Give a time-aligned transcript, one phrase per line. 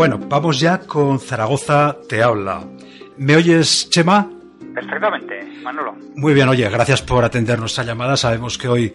[0.00, 2.62] Bueno, vamos ya con Zaragoza Te habla.
[3.18, 4.26] ¿Me oyes, Chema?
[4.74, 5.94] Perfectamente, Manolo.
[6.16, 8.16] Muy bien, oye, gracias por atender nuestra llamada.
[8.16, 8.94] Sabemos que hoy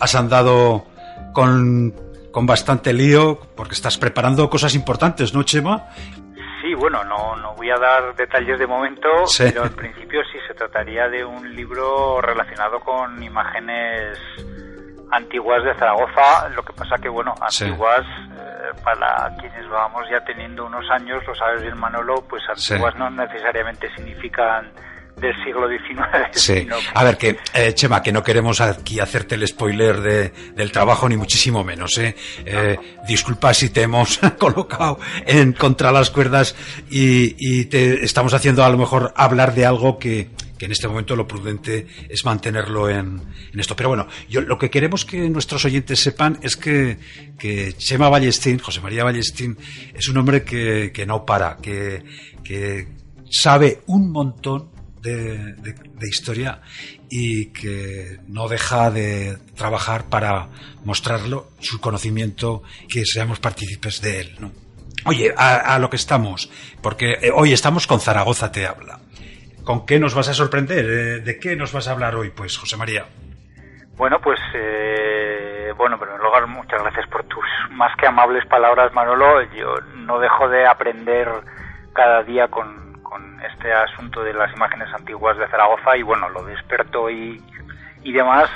[0.00, 0.86] has andado
[1.34, 1.92] con,
[2.32, 5.90] con bastante lío porque estás preparando cosas importantes, ¿no, Chema?
[6.62, 10.54] Sí, bueno, no, no voy a dar detalles de momento, pero en principio sí se
[10.54, 14.18] trataría de un libro relacionado con imágenes
[15.10, 16.48] antiguas de Zaragoza.
[16.54, 18.06] Lo que pasa que, bueno, antiguas,
[18.82, 23.88] para quienes vamos ya teniendo unos años, lo sabes bien, Manolo, pues antiguas no necesariamente
[23.94, 24.70] significan
[25.16, 26.28] del siglo XIX.
[26.32, 26.68] Sí.
[26.94, 31.08] A ver, que, eh, Chema, que no queremos aquí hacerte el spoiler de, del trabajo,
[31.08, 31.96] ni muchísimo menos.
[31.98, 32.14] ¿eh?
[32.44, 32.76] eh
[33.08, 36.54] disculpa si te hemos colocado en contra las cuerdas
[36.90, 40.88] y, y, te estamos haciendo a lo mejor hablar de algo que, que en este
[40.88, 43.76] momento lo prudente es mantenerlo en, en, esto.
[43.76, 46.98] Pero bueno, yo lo que queremos que nuestros oyentes sepan es que,
[47.38, 49.56] que Chema Ballestín, José María Ballestín,
[49.94, 52.04] es un hombre que, que no para, que,
[52.42, 52.88] que
[53.30, 54.70] sabe un montón
[55.02, 56.60] de, historia
[57.08, 60.48] y que no deja de trabajar para
[60.84, 64.36] mostrarlo, su conocimiento, que seamos partícipes de él.
[64.40, 64.52] ¿no?
[65.04, 66.50] Oye, a, lo que estamos,
[66.82, 69.00] porque eh, hoy estamos con Zaragoza Te Habla.
[69.66, 70.84] ¿Con qué nos vas a sorprender?
[70.84, 73.04] Eh, ¿De qué nos vas a hablar hoy, pues, José María?
[73.96, 78.92] Bueno, pues, eh, bueno, en primer lugar, muchas gracias por tus más que amables palabras,
[78.94, 79.42] Manolo.
[79.56, 81.28] Yo no dejo de aprender
[81.92, 82.86] cada día con,
[83.50, 87.42] este asunto de las imágenes antiguas de Zaragoza y bueno, lo de experto y,
[88.02, 88.48] y demás,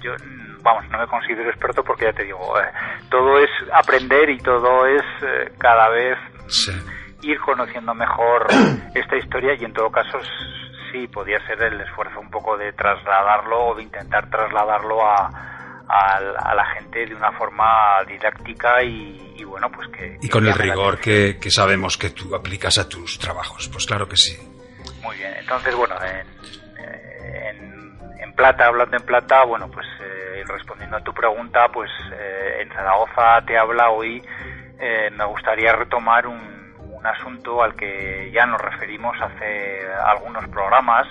[0.00, 0.14] yo
[0.62, 2.64] vamos, no me considero experto porque ya te digo, eh,
[3.10, 6.18] todo es aprender y todo es eh, cada vez
[7.22, 8.46] ir conociendo mejor
[8.94, 10.18] esta historia y en todo caso
[10.92, 15.48] sí podía ser el esfuerzo un poco de trasladarlo o de intentar trasladarlo a,
[15.88, 17.64] a, la gente de una forma
[18.06, 20.18] didáctica y, bueno, pues que...
[20.20, 24.06] Y con el rigor que, que, sabemos que tú aplicas a tus trabajos, pues claro
[24.08, 24.36] que sí.
[25.02, 26.26] Muy bien, entonces bueno, en,
[28.20, 32.68] en, plata, hablando en plata, bueno, pues eh, respondiendo a tu pregunta, pues eh, en
[32.68, 34.22] Zaragoza te habla hoy,
[34.78, 36.57] eh, me gustaría retomar un,
[36.98, 41.06] un asunto al que ya nos referimos hace algunos programas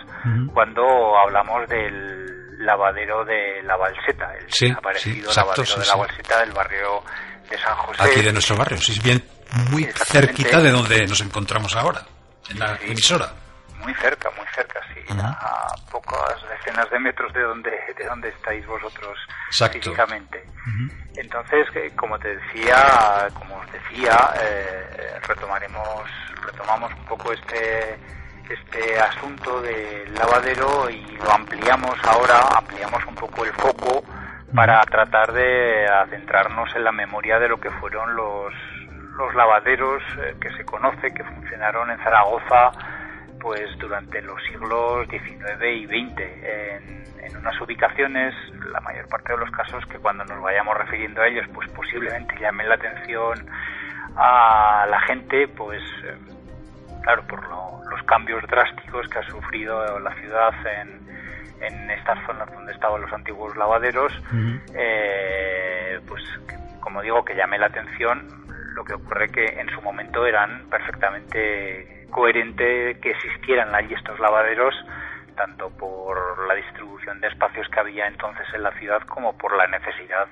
[0.54, 0.84] cuando
[1.18, 7.04] hablamos del lavadero de la Balseta, el sí, aparecido lavadero de la Balseta del barrio
[7.50, 8.04] de San José.
[8.04, 9.24] Aquí de nuestro barrio, sí, es bien
[9.72, 12.02] muy cerquita de donde nos encontramos ahora,
[12.50, 13.32] en la emisora.
[13.80, 18.66] Muy cerca, muy cerca, sí, a pocas decenas de metros de donde de donde estáis
[18.68, 19.18] vosotros
[19.72, 20.44] físicamente.
[21.16, 26.10] Entonces, como te decía, como os decía, eh, retomaremos,
[26.46, 27.98] retomamos un poco este
[28.50, 34.04] este asunto del lavadero y lo ampliamos ahora, ampliamos un poco el foco
[34.56, 38.54] para tratar de centrarnos en la memoria de lo que fueron los,
[39.18, 42.72] los lavaderos eh, que se conoce, que funcionaron en Zaragoza
[43.48, 48.36] pues durante los siglos XIX y XX en, en, unas ubicaciones,
[48.74, 52.36] la mayor parte de los casos que cuando nos vayamos refiriendo a ellos pues posiblemente
[52.42, 53.50] llamen la atención
[54.18, 56.18] a la gente pues eh,
[57.04, 61.00] claro por lo los cambios drásticos que ha sufrido la ciudad en,
[61.62, 64.12] en estas zonas donde estaban los antiguos lavaderos,
[64.74, 66.22] eh, pues
[66.82, 68.28] como digo, que llamé la atención,
[68.78, 74.76] lo que ocurre que en su momento eran perfectamente coherente que existieran allí estos lavaderos,
[75.36, 79.66] tanto por la distribución de espacios que había entonces en la ciudad como por la
[79.68, 80.28] necesidad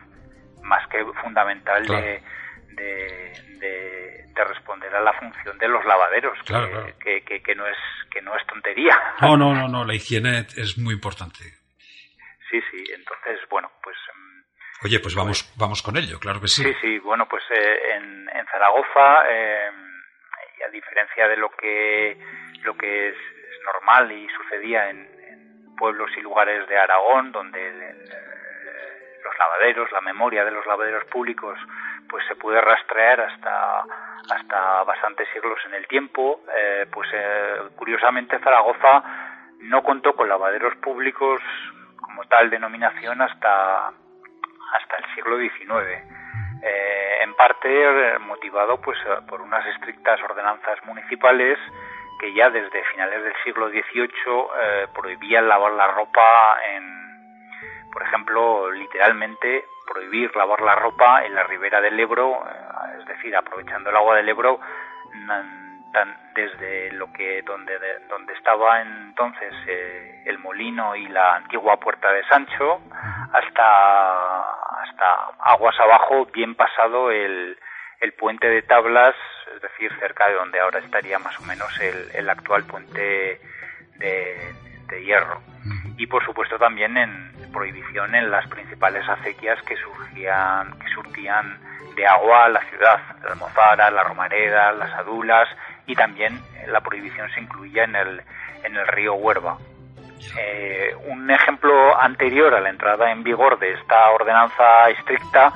[0.61, 2.21] más que fundamental de,
[2.69, 6.37] de, responder a la función de los lavaderos,
[6.99, 7.77] que, Que, no es
[8.11, 8.95] que no es tontería.
[9.21, 11.39] No, no, no, no, la higiene es muy importante.
[12.51, 13.95] Sí, sí, entonces, bueno, pues...
[14.83, 16.63] Oye, pues vamos, pues vamos con ello, claro que sí.
[16.63, 19.71] Sí, sí, bueno, pues eh, en, en, Zaragoza, eh,
[20.59, 22.17] y a diferencia de lo que,
[22.63, 23.15] lo que es,
[23.65, 25.15] normal y sucedía en,
[25.75, 27.59] pueblos y lugares de Aragón, donde
[29.23, 31.59] los lavaderos, la memoria de los lavaderos públicos,
[32.09, 33.83] pues se puede rastrear hasta,
[34.29, 36.41] hasta bastantes siglos en el tiempo.
[36.55, 39.03] Eh, pues eh, curiosamente Zaragoza
[39.59, 41.41] no contó con lavaderos públicos
[41.99, 43.91] como tal denominación hasta,
[44.73, 46.03] hasta el siglo XIX.
[46.61, 48.97] Eh, en parte motivado pues
[49.27, 51.59] por unas estrictas ordenanzas municipales
[52.19, 57.05] que ya desde finales del siglo XVIII prohibían lavar la ropa en
[57.95, 63.33] por ejemplo, literalmente prohibir lavar la ropa en la ribera del Ebro, eh, es decir,
[63.33, 64.59] aprovechando el agua del Ebro
[66.33, 67.73] desde lo que donde
[68.09, 72.81] donde estaba entonces eh, el molino y la antigua puerta de Sancho
[73.31, 74.41] hasta
[74.81, 77.57] hasta aguas abajo bien pasado el,
[78.01, 79.15] el puente de tablas
[79.55, 83.39] es decir, cerca de donde ahora estaría más o menos el, actual puente
[83.97, 84.53] de,
[85.03, 85.41] hierro.
[85.97, 91.59] Y por supuesto también en prohibición en las principales acequias que surgían, que surtían
[91.95, 95.47] de agua a la ciudad, la Almozara, la Romareda, las Adulas
[95.87, 98.21] y también la prohibición se incluía en el,
[98.63, 99.57] en el río Huerva.
[100.37, 105.51] Eh, un ejemplo anterior a la entrada en vigor de esta ordenanza estricta,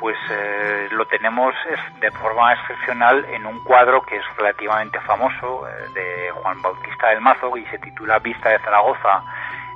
[0.00, 1.54] pues eh, lo tenemos
[2.00, 7.20] de forma excepcional en un cuadro que es relativamente famoso eh, de Juan Bautista del
[7.20, 9.22] Mazo y se titula Vista de Zaragoza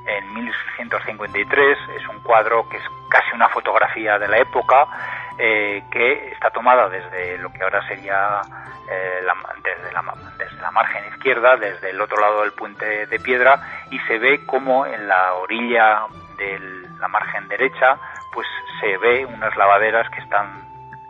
[0.07, 1.79] en 1653.
[1.97, 4.87] Es un cuadro que es casi una fotografía de la época
[5.37, 8.43] que está tomada desde lo que ahora sería
[8.89, 9.23] eh,
[9.63, 13.99] desde, la, desde la margen izquierda, desde el otro lado del puente de piedra, y
[14.01, 16.07] se ve como en la orilla
[16.37, 16.59] de
[16.99, 17.97] la margen derecha,
[18.33, 18.47] pues
[18.81, 20.63] se ve unas lavaderas que están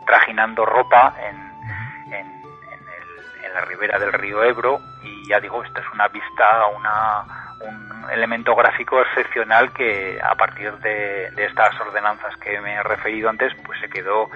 [0.05, 5.87] trajinando ropa en, en, en, la ribera del río Ebro, y ya digo, esta es
[5.93, 12.59] una vista, una, un elemento gráfico excepcional que a partir de, de, estas ordenanzas que
[12.61, 14.29] me he referido antes, pues se quedó,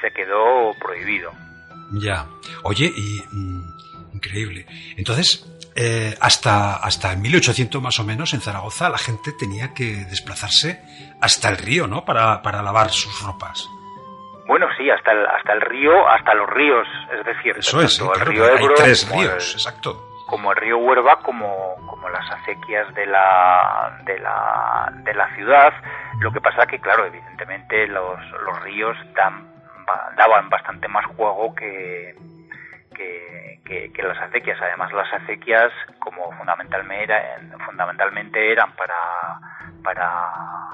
[0.00, 1.32] se quedó prohibido.
[1.92, 2.26] Ya.
[2.62, 4.66] Oye, y mm, increíble.
[4.96, 10.04] Entonces, eh, hasta, hasta el 1800 más o menos en Zaragoza la gente tenía que
[10.10, 10.82] desplazarse
[11.20, 12.04] hasta el río, ¿no?
[12.04, 13.68] Para, para lavar sus ropas.
[14.48, 18.26] Bueno, sí, hasta el, hasta el río, hasta los ríos, es decir, Eso es, el
[18.26, 20.07] río Ebro, hay tres ríos, exacto.
[20.28, 25.72] Como el río Huerva, como, como las acequias de la, de la, de la ciudad.
[26.20, 29.48] Lo que pasa que, claro, evidentemente los, los ríos dan
[30.16, 32.14] daban bastante más juego que,
[32.94, 34.60] que, las acequias.
[34.60, 37.14] Además, las acequias, como fundamentalmente,
[37.64, 38.94] fundamentalmente eran para,
[39.82, 40.70] para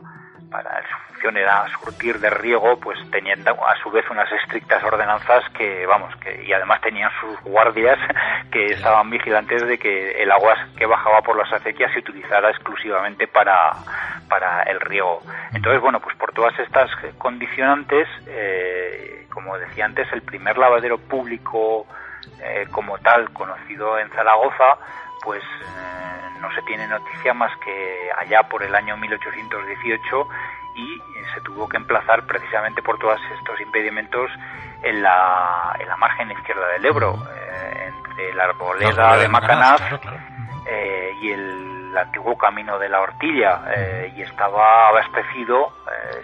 [0.54, 5.42] para su función era surtir de riego, pues tenían a su vez unas estrictas ordenanzas
[5.50, 7.98] que, vamos, que y además tenían sus guardias
[8.52, 13.26] que estaban vigilantes de que el agua que bajaba por las acequias se utilizara exclusivamente
[13.26, 13.72] para,
[14.28, 15.22] para el riego.
[15.52, 21.84] Entonces, bueno, pues por todas estas condicionantes, eh, como decía antes, el primer lavadero público
[22.40, 24.78] eh, como tal conocido en Zaragoza,
[25.24, 30.28] pues eh, no se tiene noticia más que allá por el año 1818
[30.76, 31.00] y
[31.34, 34.30] se tuvo que emplazar precisamente por todos estos impedimentos
[34.82, 39.80] en la, en la margen izquierda del Ebro, eh, entre la arboleda de Macanaz
[40.66, 43.62] eh, y el antiguo camino de la Hortilla,
[44.16, 45.72] y estaba abastecido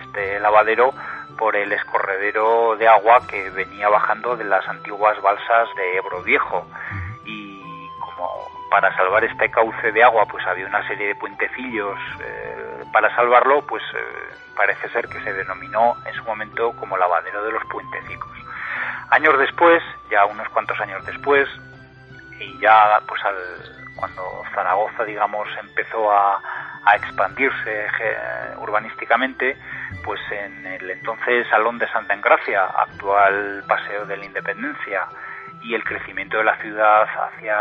[0.00, 0.92] este lavadero
[1.38, 6.66] por el escorredero de agua que venía bajando de las antiguas balsas de Ebro Viejo
[8.70, 13.66] para salvar este cauce de agua pues había una serie de puentecillos eh, para salvarlo
[13.66, 18.30] pues eh, parece ser que se denominó en su momento como lavadero de los puentecicos.
[19.10, 21.48] Años después ya unos cuantos años después
[22.38, 23.36] y ya pues al,
[23.96, 24.22] cuando
[24.54, 26.40] Zaragoza digamos empezó a,
[26.84, 27.86] a expandirse
[28.58, 29.56] urbanísticamente
[30.04, 35.06] pues en el entonces Salón de Santa Engracia actual Paseo de la Independencia
[35.62, 37.56] y el crecimiento de la ciudad hacia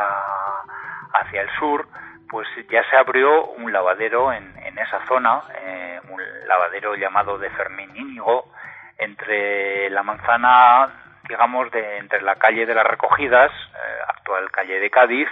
[1.29, 1.87] hacia el sur,
[2.29, 7.95] pues ya se abrió un lavadero en, esa zona, eh, un lavadero llamado de Fermín
[7.95, 8.51] Íñigo,
[8.97, 14.89] entre la manzana, digamos, de entre la calle de las Recogidas, eh, actual calle de
[14.89, 15.27] Cádiz,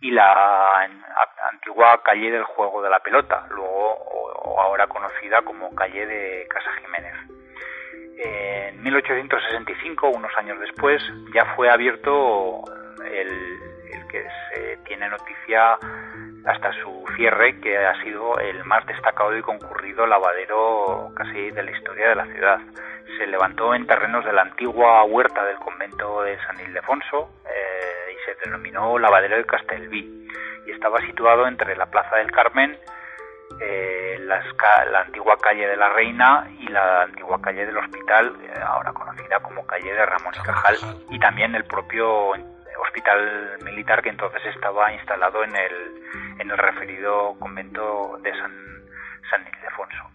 [0.00, 0.88] y la
[1.50, 3.94] antigua calle del Juego de la Pelota, luego
[4.42, 7.14] o ahora conocida como calle de Casa Jiménez.
[8.22, 11.02] En 1865, unos años después,
[11.34, 12.64] ya fue abierto
[13.04, 13.59] el,
[14.10, 15.78] que se tiene noticia
[16.44, 21.70] hasta su cierre, que ha sido el más destacado y concurrido lavadero casi de la
[21.70, 22.58] historia de la ciudad.
[23.18, 28.24] Se levantó en terrenos de la antigua huerta del convento de San Ildefonso eh, y
[28.24, 30.28] se denominó lavadero de Castelví
[30.66, 32.78] y estaba situado entre la Plaza del Carmen,
[33.60, 34.10] eh,
[34.90, 39.40] la antigua calle de la Reina y la antigua calle del Hospital, eh, ahora conocida
[39.40, 40.76] como calle de Ramón y Cajal,
[41.10, 42.34] y también el propio
[42.82, 46.02] hospital militar que entonces estaba instalado en el,
[46.38, 48.52] en el referido convento de San,
[49.30, 50.10] San Ildefonso.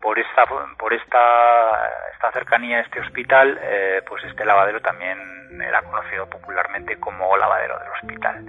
[0.00, 0.44] Por esta,
[0.78, 5.18] por esta, esta cercanía a este hospital, eh, pues este lavadero también
[5.60, 8.44] era conocido popularmente como lavadero del hospital.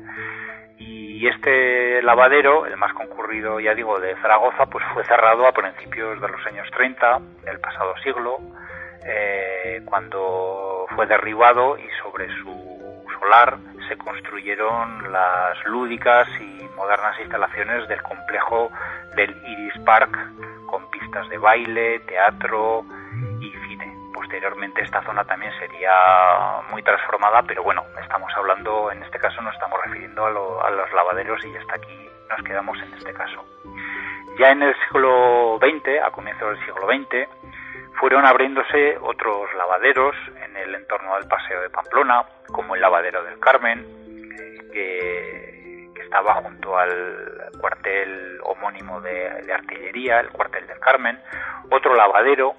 [0.77, 6.21] Y este lavadero, el más concurrido, ya digo, de Zaragoza, pues fue cerrado a principios
[6.21, 8.37] de los años 30 del pasado siglo,
[9.03, 12.76] eh, cuando fue derribado y sobre su
[13.19, 13.57] solar
[13.87, 18.71] se construyeron las lúdicas y modernas instalaciones del complejo
[19.15, 20.15] del Iris Park,
[20.67, 22.83] con pistas de baile, teatro
[23.39, 23.93] y cine.
[24.13, 25.91] posteriormente esta zona también sería
[26.69, 31.43] muy transformada, pero bueno, estamos hablando, en este caso nos estamos refiriendo a, los lavaderos
[31.45, 33.43] y hasta aquí nos quedamos en este caso.
[34.39, 37.27] Ya en el siglo XX, a comienzos del siglo XX,
[37.99, 40.15] fueron abriéndose otros lavaderos
[40.57, 43.85] el entorno del Paseo de Pamplona, como el lavadero del Carmen,
[44.71, 45.55] que,
[46.01, 51.19] estaba junto al cuartel homónimo de, de, artillería, el cuartel del Carmen,
[51.69, 52.55] otro lavadero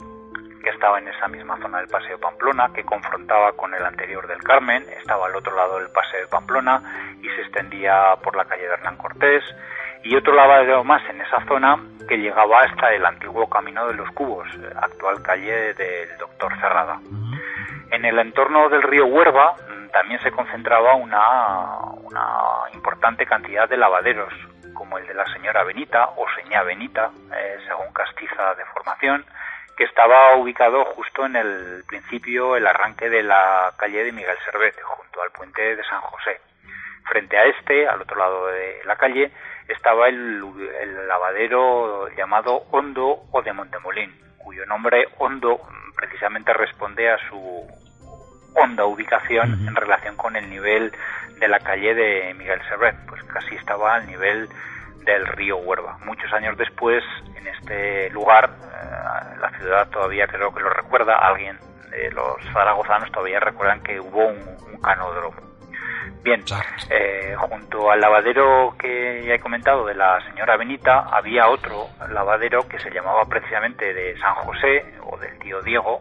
[0.63, 4.43] que estaba en esa misma zona del Paseo Pamplona, que confrontaba con el anterior del
[4.43, 8.67] Carmen, estaba al otro lado del Paseo de Pamplona y se extendía por la calle
[8.67, 9.43] de Hernán Cortés,
[10.05, 11.79] y otro lavadero más en esa zona
[12.09, 17.01] que llegaba hasta el antiguo Camino de los Cubos, actual calle del Doctor Cerrada.
[17.91, 23.77] En el entorno del río Huerva mm, también se concentraba una, una importante cantidad de
[23.77, 24.33] lavaderos,
[24.75, 29.25] como el de la señora Benita o señá Benita, eh, según castiza de formación,
[29.77, 34.75] que estaba ubicado justo en el principio, el arranque de la calle de Miguel Servet,
[34.83, 36.41] junto al puente de San José.
[37.05, 39.31] Frente a este, al otro lado de la calle,
[39.69, 40.43] estaba el,
[41.07, 45.61] lavadero llamado Hondo o de Montemolín, cuyo nombre Hondo
[46.19, 47.65] precisamente responde a su
[48.55, 50.93] honda ubicación en relación con el nivel
[51.39, 54.49] de la calle de Miguel Servet, pues casi estaba al nivel
[55.05, 55.97] del río Huerva.
[56.05, 57.05] Muchos años después,
[57.37, 61.57] en este lugar, eh, la ciudad todavía creo que lo recuerda, alguien
[61.91, 65.37] de los zaragozanos todavía recuerdan que hubo un, canódromo.
[66.25, 66.43] Bien,
[66.91, 72.67] eh, junto al lavadero que ya he comentado de la señora Benita, había otro lavadero
[72.67, 76.01] que se llamaba precisamente de San José del tío Diego,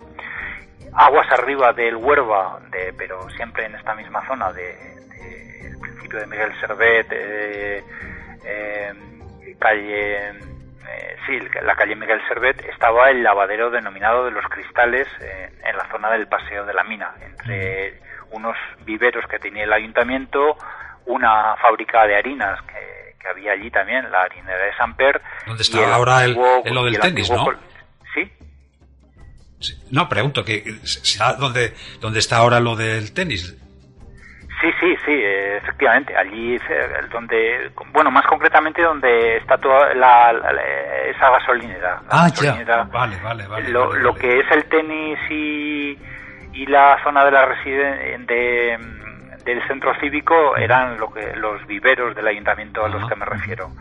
[0.94, 4.72] aguas arriba del Huerva, de, pero siempre en esta misma zona de,
[5.68, 7.84] el principio de Miguel Servet, eh,
[8.46, 8.94] eh,
[9.60, 15.50] calle, eh, sí, la calle Miguel Servet, estaba el lavadero denominado de los cristales eh,
[15.66, 18.00] en la zona del Paseo de la Mina, entre
[18.32, 18.56] unos
[18.86, 20.58] viveros que tenía el ayuntamiento,
[21.06, 22.98] una fábrica de harinas que,
[23.28, 25.22] había allí también, la harinera de Samper.
[25.46, 27.46] ¿Dónde está ahora el, lo del tenis, no?
[29.92, 30.64] No, pregunto, que
[31.40, 33.56] ¿dónde, ¿dónde está ahora lo del tenis?
[34.62, 36.16] Sí, sí, sí, efectivamente.
[36.16, 36.58] Allí,
[37.12, 40.32] donde, bueno, más concretamente donde está toda la,
[41.08, 42.02] esa gasolinera.
[42.10, 42.84] ah, ya.
[42.92, 43.70] Vale, vale, vale.
[43.70, 45.98] Lo, lo que es el tenis y,
[46.54, 48.78] y la zona de la residen de,
[49.46, 53.72] del centro cívico eran lo que los viveros del ayuntamiento a los que me refiero.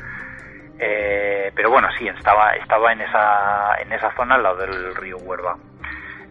[0.78, 5.16] Eh, pero bueno, sí, estaba estaba en esa en esa zona al lado del río
[5.18, 5.56] Huerva.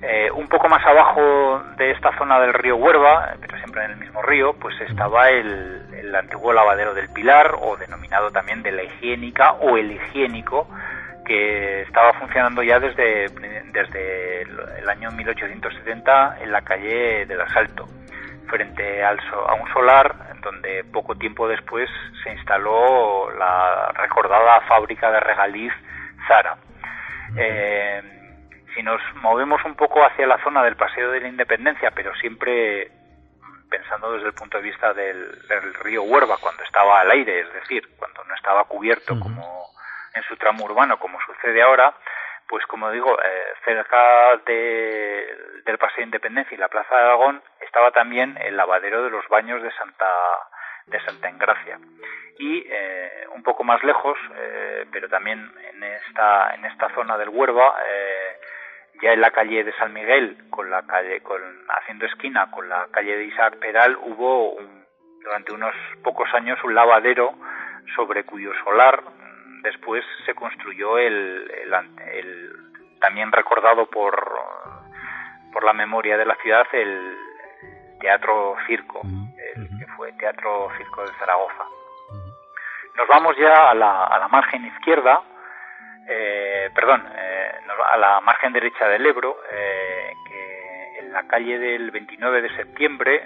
[0.02, 3.98] Eh, un poco más abajo de esta zona del río Huerva, pero siempre en el
[3.98, 5.82] mismo río, pues estaba el,
[6.16, 10.68] antiguo lavadero del Pilar, o denominado también de la higiénica o el higiénico,
[11.26, 13.28] que estaba funcionando ya desde,
[13.74, 17.88] desde el año 1870 en la calle del Asalto,
[18.48, 21.90] frente al, a un solar donde poco tiempo después
[22.24, 25.74] se instaló la recordada fábrica de regaliz
[26.28, 26.58] Zara.
[27.38, 28.02] Eh,
[28.74, 32.92] si nos movemos un poco hacia la zona del Paseo de la Independencia, pero siempre
[33.70, 37.88] pensando desde el punto de vista del, río Huerva, cuando estaba al aire, es decir,
[37.98, 39.66] cuando no estaba cubierto como
[40.14, 41.94] en su tramo urbano, como sucede ahora,
[42.48, 43.98] pues como digo, eh, cerca
[44.46, 47.42] del Paseo de Independencia y la Plaza de Aragón
[47.76, 50.10] estaba también el lavadero de los baños de Santa
[50.88, 51.78] de Santa Engracia.
[52.40, 57.28] Y eh, un poco más lejos, eh, pero también en esta en esta zona del
[57.28, 57.76] Huerva
[59.02, 62.88] ya en la calle de San Miguel, con la calle, con, haciendo esquina con la
[62.92, 64.56] calle de Isaac Peral, hubo
[65.22, 67.34] durante unos pocos años un lavadero
[67.94, 71.52] sobre cuyo solar mm, después se construyó el,
[72.14, 72.54] el,
[73.02, 74.16] también recordado por,
[75.52, 77.18] por la memoria de la ciudad el
[78.06, 79.02] Teatro Circo,
[79.56, 81.64] el que fue Teatro Circo de Zaragoza.
[82.96, 85.24] Nos vamos ya a la, a la margen izquierda,
[86.08, 87.52] eh, perdón, eh,
[87.94, 93.24] a la margen derecha del Ebro, eh, que en la calle del 29 de septiembre,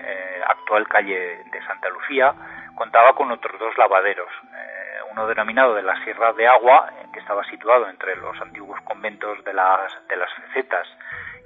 [0.47, 2.33] actual calle de Santa Lucía,
[2.75, 4.31] contaba con otros dos lavaderos,
[5.11, 9.53] uno denominado de la Sierra de Agua, que estaba situado entre los antiguos conventos de
[9.53, 10.87] las, de las Fecetas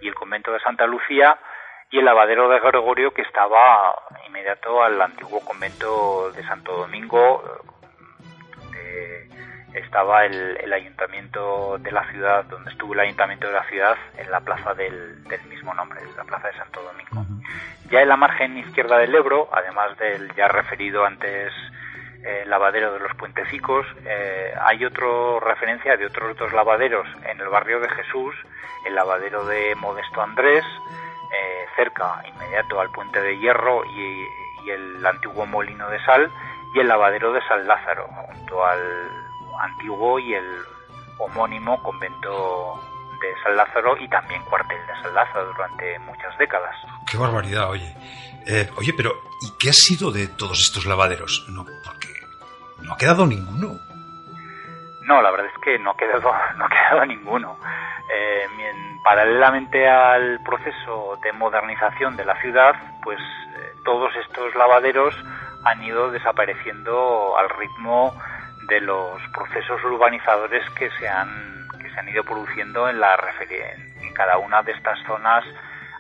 [0.02, 1.36] y el convento de Santa Lucía,
[1.94, 3.94] y el lavadero de Gregorio, que estaba
[4.28, 7.44] inmediato al antiguo convento de Santo Domingo,
[9.76, 14.40] estaba el, ayuntamiento de la ciudad, donde estuvo el ayuntamiento de la ciudad, en la
[14.40, 17.28] plaza del, mismo nombre, la plaza de Santo Domingo.
[17.92, 21.54] Ya en la margen izquierda del Ebro, además del ya referido antes
[22.24, 23.86] el lavadero de los Puentecicos.
[24.04, 25.08] Eh, hay otra
[25.42, 28.34] referencia de otros dos lavaderos en el barrio de Jesús,
[28.88, 31.03] el lavadero de Modesto Andrés, eh,
[31.76, 36.32] cerca, inmediato al puente de Hierro y, el antiguo molino de sal,
[36.74, 38.80] y el lavadero de San Lázaro, junto al
[39.60, 40.46] antiguo y el
[41.20, 42.80] homónimo convento
[43.22, 46.76] de San Lázaro y también cuartel de San Lázaro durante muchas décadas.
[47.10, 47.94] Qué barbaridad, oye.
[48.48, 49.12] Eh, oye, pero
[49.42, 51.46] ¿y qué ha sido de todos estos lavaderos?
[51.50, 52.08] No, porque
[52.82, 53.80] no ha quedado ninguno.
[55.02, 57.58] No, la verdad es que no ha quedado, no ha quedado ninguno.
[58.16, 58.48] Eh,
[59.04, 65.16] paralelamente al proceso de modernización de la ciudad, pues eh, todos estos lavaderos
[65.66, 68.14] han ido desapareciendo al ritmo
[68.68, 73.18] de los procesos urbanizadores que se han que se han ido produciendo en la
[73.50, 75.44] en cada una de estas zonas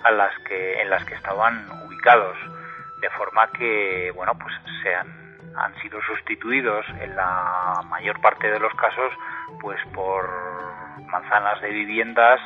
[0.03, 2.37] a las que en las que estaban ubicados.
[3.01, 5.22] De forma que bueno pues se han
[5.55, 9.11] han sido sustituidos en la mayor parte de los casos
[9.61, 10.29] pues por
[11.07, 12.39] manzanas de viviendas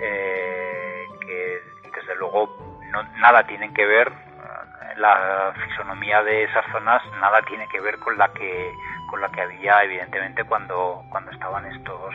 [0.00, 1.60] eh, que
[1.94, 7.68] desde luego no, nada tienen que ver eh, la fisonomía de esas zonas nada tiene
[7.68, 8.72] que ver con la que
[9.10, 12.14] con la que había evidentemente cuando cuando estaban estos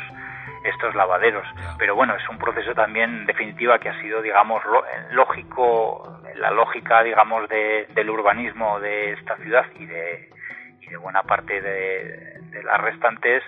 [0.70, 1.48] estos lavaderos.
[1.78, 4.62] Pero bueno es un proceso también definitiva que ha sido digamos
[5.12, 10.30] lógico la lógica digamos del urbanismo de esta ciudad y de,
[10.82, 13.44] y de buena parte de, de las restantes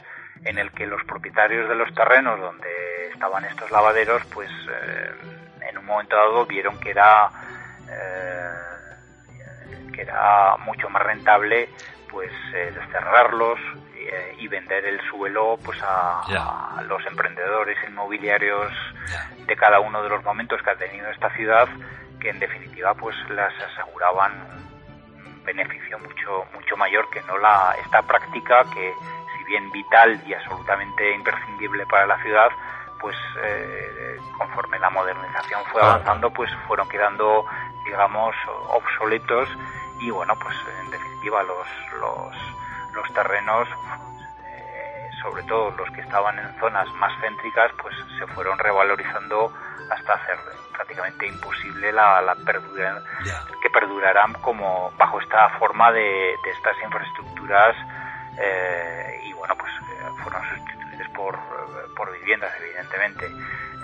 [0.45, 2.69] en el que los propietarios de los terrenos donde
[3.11, 5.11] estaban estos lavaderos, pues eh,
[5.69, 7.29] en un momento dado vieron que era
[7.89, 8.49] eh,
[9.93, 11.69] que era mucho más rentable
[12.09, 13.59] pues eh, cerrarlos
[14.37, 18.71] y vender el suelo pues a, los emprendedores inmobiliarios
[19.45, 21.67] de cada uno de los momentos que ha tenido esta ciudad
[22.19, 24.31] que en definitiva pues las aseguraban
[25.25, 28.93] un beneficio mucho mucho mayor que no la esta práctica que
[29.49, 32.50] bien vital y absolutamente imprescindible para la ciudad,
[33.01, 37.45] pues eh, conforme la modernización fue avanzando, pues fueron quedando,
[37.83, 38.35] digamos,
[38.69, 39.50] obsoletos
[40.00, 41.67] y bueno, pues en definitiva los,
[42.00, 42.35] los,
[42.93, 43.67] los terrenos,
[44.45, 49.53] eh, sobre todo los que estaban en zonas más céntricas, pues se fueron revalorizando
[49.91, 50.37] hasta hacer
[50.73, 53.01] prácticamente imposible la, la perdura,
[53.61, 56.01] que perdurarán como bajo esta forma de,
[56.43, 57.75] de estas infraestructuras
[58.39, 61.37] eh, y bueno, pues eh, fueron sustituidos por,
[61.95, 63.29] por viviendas, evidentemente.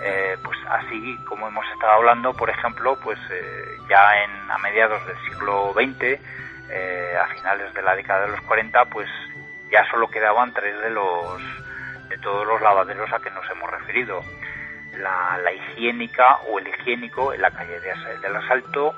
[0.02, 3.18] Eh, pues así como hemos estado hablando, por ejemplo, pues
[3.88, 6.20] ya en a mediados del siglo XX,
[6.68, 9.08] a finales de la década de los 40, pues
[9.70, 11.40] ya solo quedaban tres de los
[12.08, 14.22] de todos los lavaderos a que nos hemos referido.
[14.98, 18.94] La, la higiénica o el higiénico en la calle de, del Asalto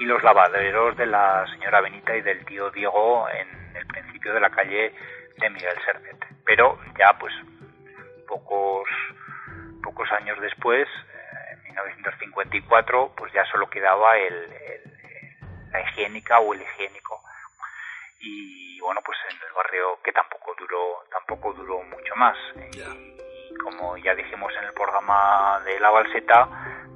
[0.00, 4.40] y los lavaderos de la señora Benita y del tío Diego en el principio de
[4.40, 4.92] la calle
[5.36, 6.24] de Miguel Servet.
[6.44, 7.32] Pero ya pues
[8.26, 8.88] pocos
[9.82, 14.52] pocos años después, eh, en 1954, pues ya solo quedaba el,
[15.72, 17.22] la higiénica o el higiénico.
[18.20, 22.36] Y bueno, pues en el barrio que tampoco duró tampoco duró mucho más.
[22.72, 26.48] Y como ya dijimos en el programa de la Balseta,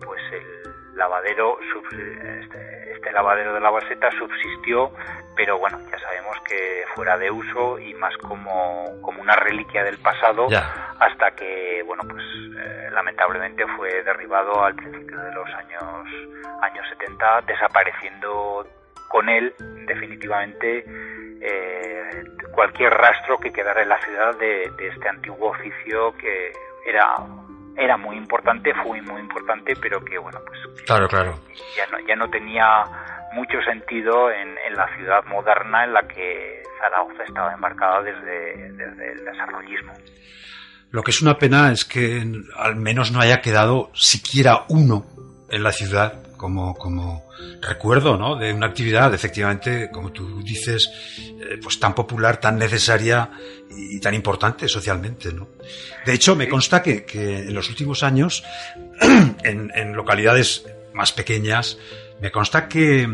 [0.04, 0.71] pues el
[1.02, 4.92] lavadero este, este lavadero de la Balseta subsistió
[5.34, 9.98] pero bueno, ya sabemos que fuera de uso y más como, como una reliquia del
[9.98, 10.46] pasado
[10.98, 12.22] hasta que, bueno, pues
[12.58, 16.06] eh, lamentablemente fue derribado al principio de los años,
[16.60, 18.66] años 70, desapareciendo
[19.08, 19.54] con él
[19.86, 20.84] definitivamente
[21.40, 26.52] eh, cualquier rastro que quedara en la ciudad de, de este antiguo oficio que
[26.86, 27.16] era
[27.76, 31.38] era muy importante, fue muy importante, pero que bueno, pues claro, claro.
[31.76, 32.85] Ya no, ya no tenía
[33.35, 39.92] mucho sentido en, la ciudad moderna en la que Zaragoza estaba embarcada desde, el desarrollismo.
[40.90, 42.22] Lo que es una pena es que
[42.56, 45.04] al menos no haya quedado siquiera uno
[45.50, 48.35] en la ciudad como, como recuerdo ¿no?
[48.35, 53.31] de una actividad efectivamente, como tú dices, eh, pues tan popular, tan necesaria
[53.70, 55.33] y tan importante socialmente.
[55.33, 55.46] ¿no?
[56.05, 58.42] De hecho, me consta que, en los últimos años,
[59.44, 61.78] en localidades más pequeñas,
[62.20, 63.09] me consta que,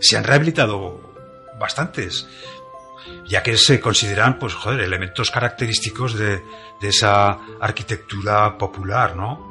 [0.00, 1.14] se han rehabilitado
[1.58, 2.26] bastantes,
[3.26, 6.42] ya que se consideran, pues, joder, elementos característicos de,
[6.82, 9.48] esa arquitectura popular, ¿no?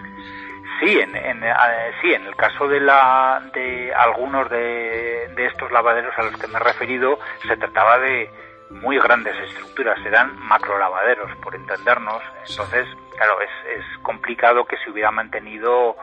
[0.80, 1.54] Sí, en, eh,
[2.02, 6.48] sí, en el caso de, la, de algunos de, de estos lavaderos a los que
[6.48, 8.30] me he referido, se trataba de
[8.70, 12.22] muy grandes estructuras, eran macro lavaderos, por entendernos.
[12.50, 12.86] Entonces,
[13.16, 15.96] claro, es, es complicado que se hubiera mantenido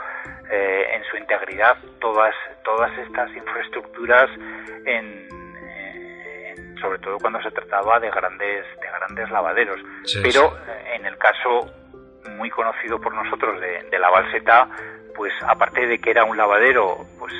[0.51, 2.35] eh, en su integridad todas,
[2.65, 4.31] todas estas infraestructuras
[4.87, 5.35] en,
[6.81, 9.81] sobre todo cuando se trataba de grandes, de grandes lavaderos.
[10.23, 11.71] Pero eh, en el caso
[12.31, 14.69] muy conocido por nosotros de, de la Balseta,
[15.15, 17.33] pues aparte de que era un lavadero, pues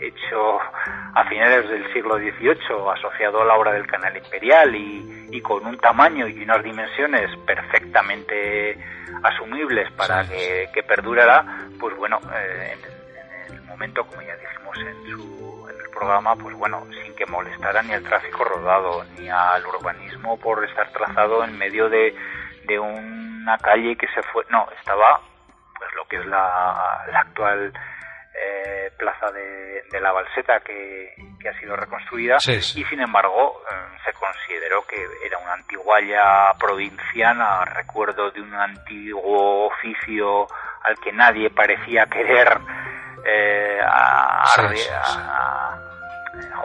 [0.00, 0.58] hecho
[1.14, 5.78] a finales del siglo XVIII, asociado a la obra del Canal Imperial y, con un
[5.78, 8.76] tamaño y unas dimensiones perfectamente
[9.22, 11.44] asumibles para que, perdurara,
[11.78, 12.76] pues bueno, eh,
[13.48, 17.24] en, el momento, como ya dijimos en, su, en el programa, pues bueno, sin que
[17.26, 22.14] molestara ni el tráfico rodado, ni al urbanismo por estar trazado en medio de,
[22.64, 22.78] de
[23.42, 25.20] una calle que se fue, no, estaba
[25.76, 27.72] pues lo que es la, la actual
[28.34, 31.14] eh, plaza de, la Balseta que,
[31.48, 38.30] ha sido reconstruida y sin embargo eh, se consideró que era una antigualla provinciana, recuerdo
[38.30, 40.46] de un antiguo oficio
[40.84, 42.58] al que nadie parecía querer
[43.26, 43.80] eh,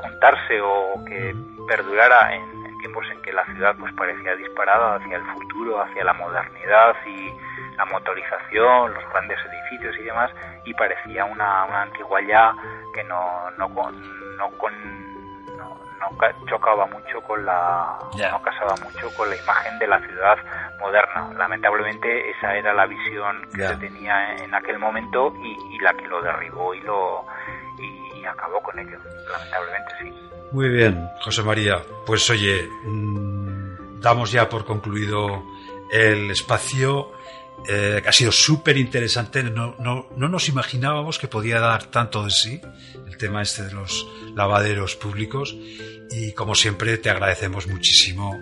[0.02, 1.34] juntarse o que
[1.68, 2.55] perdurara en,
[2.86, 7.34] tiempos en que la ciudad pues parecía disparada hacia el futuro, hacia la modernidad y
[7.76, 10.32] la motorización, los grandes edificios y demás,
[10.66, 12.54] y parecía una, una antiguaya
[12.94, 13.68] que no, no,
[14.38, 14.52] no,
[16.48, 17.98] chocaba mucho con la
[18.32, 20.38] no casaba mucho con la imagen de la ciudad
[20.80, 21.34] moderna.
[21.36, 26.22] Lamentablemente esa era la visión que se tenía en aquel momento y, la que lo
[26.22, 27.26] derribó y lo
[27.80, 28.98] y, acabó con ello.
[29.32, 35.44] Lamentablemente sí muy bien José María pues oye mm, damos ya por concluido
[35.92, 37.12] el espacio
[37.68, 39.42] eh, ha sido súper interesante.
[39.44, 42.62] No, no, no, nos imaginábamos que podía dar tanto de sí
[43.08, 45.56] el tema este de los lavaderos públicos.
[46.12, 48.40] Y como siempre, te agradecemos muchísimo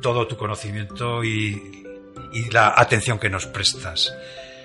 [0.00, 1.84] todo tu conocimiento y,
[2.32, 4.12] y la atención que nos prestas.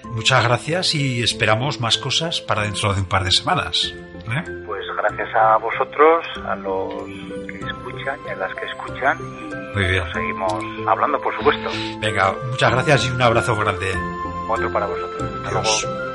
[0.06, 3.94] Muchas gracias y esperamos más cosas para dentro de un par de semanas.
[4.32, 4.44] ¿Eh?
[4.66, 6.94] Pues gracias a vosotros, a los
[7.48, 9.18] que escuchan y a las que escuchan.
[9.74, 10.04] Muy bien.
[10.14, 10.54] seguimos
[10.88, 11.70] hablando, por supuesto.
[12.00, 13.94] Venga, muchas gracias y un abrazo grande.
[14.50, 15.32] Otro para vosotros.
[15.46, 16.09] Hasta luego.